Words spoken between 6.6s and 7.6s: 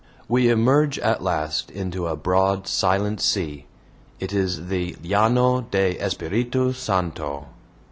SANTO."